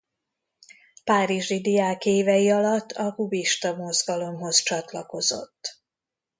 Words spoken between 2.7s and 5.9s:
a kubista mozgalomhoz csatlakozott.